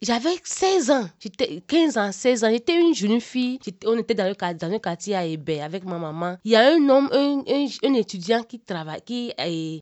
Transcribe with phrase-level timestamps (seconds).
[0.00, 1.08] J'avais 16 ans.
[1.18, 2.50] J'étais 15 ans, 16 ans.
[2.50, 3.58] J'étais une jeune fille.
[3.84, 6.36] On était dans, le, dans un quartier à Hébert avec ma maman.
[6.44, 9.32] Il y a un homme, un, un, étudiant qui travaille, qui,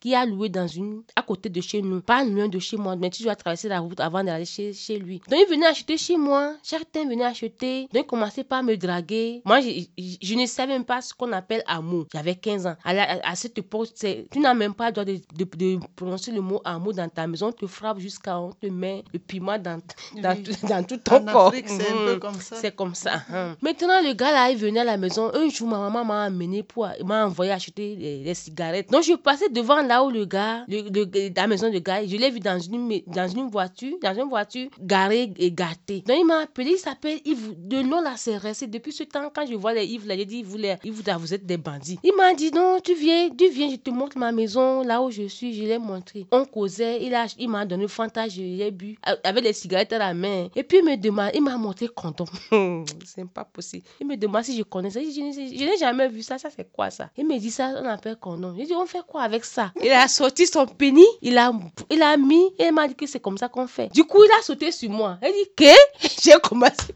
[0.00, 2.00] qui a loué dans une, à côté de chez nous.
[2.00, 4.98] Pas loin de chez moi, mais tu dois traverser la route avant d'aller chez, chez
[4.98, 5.20] lui.
[5.28, 6.54] Donc il venait acheter chez moi.
[6.62, 7.82] Certains venaient acheter.
[7.92, 9.42] Donc il commençait par me draguer.
[9.44, 12.06] Moi, je, ne savais même pas ce qu'on appelle amour.
[12.14, 12.76] J'avais 15 ans.
[12.84, 16.62] À, à, cette époque, tu n'as même pas le droit de, de, prononcer le mot
[16.64, 17.48] amour dans ta maison.
[17.48, 19.78] On te frappe jusqu'à on te met le piment dans
[20.14, 20.36] dans,
[20.68, 21.52] dans tout ton corps.
[21.54, 22.18] c'est un peu mhm.
[22.18, 22.56] comme ça.
[22.56, 23.22] C'est comme ça.
[23.32, 23.56] Hein.
[23.62, 25.30] Maintenant, le gars là, il venait à la maison.
[25.34, 28.90] Un jour, ma maman m'a amené pour, m'a envoyé acheter des, cigarettes.
[28.90, 32.30] Donc, je passais devant là où le gars, le, la maison de gars, je l'ai
[32.30, 36.02] vu dans une, dans une voiture, dans une voiture garée et gâtée.
[36.06, 37.54] Donc, il m'a appelé, il s'appelle Yves.
[37.56, 38.66] De nom là, c'est resté.
[38.66, 41.34] Depuis ce temps, quand je vois les Yves là, j'ai dit, vous, les, Yves, vous
[41.34, 41.98] êtes des bandits.
[42.02, 45.10] Il m'a dit, non, tu viens, tu viens, je te montre ma maison, là où
[45.10, 46.26] je suis, je l'ai montré.
[46.30, 50.48] On causait, il m'a il donné Fanta, je l'ai bu, avec les cigarettes la main.
[50.54, 52.26] Et puis il me demande, il m'a montré condom.
[53.04, 53.84] c'est pas possible.
[54.00, 55.00] Il me demande si je connais ça.
[55.00, 56.38] Je, je, n'ai jamais vu ça.
[56.38, 57.10] Ça, c'est quoi ça?
[57.16, 58.54] Il me dit ça, on appelle condom.
[58.58, 59.72] Je dis, on fait quoi avec ça?
[59.82, 61.52] Il a sorti son pénis, il a,
[61.90, 63.92] il a mis, et il m'a dit que c'est comme ça qu'on fait.
[63.92, 65.18] Du coup, il a sauté sur moi.
[65.22, 66.18] Il dit, que?
[66.22, 66.94] J'ai commencé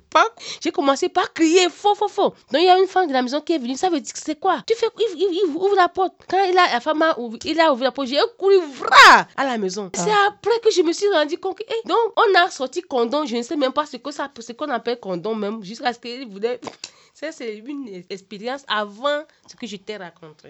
[0.61, 2.34] j'ai commencé par crier, faux, faux, faux.
[2.53, 3.77] Donc il y a une femme de la maison qui est venue.
[3.77, 4.62] Ça veut dire que c'est quoi?
[4.66, 6.14] Tu fais, il, il, ouvre la porte.
[6.28, 8.56] Quand il a, la femme a ouvert, il a ouvert la porte, j'ai couru
[9.36, 9.91] à la maison.
[9.94, 10.28] C'est ah.
[10.28, 13.36] après que je me suis rendu compte que, eh, donc on a sorti condom, je
[13.36, 16.28] ne sais même pas ce que ça, ce qu'on appelle condom même, jusqu'à ce qu'il
[16.28, 16.61] voulait.
[17.12, 20.48] Ça, c'est une expérience avant ce que je t'ai raconté.